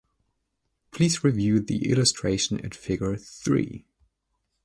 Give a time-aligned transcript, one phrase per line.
[0.89, 3.85] Please review the illustration at figure three.